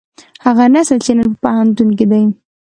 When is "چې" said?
1.05-1.11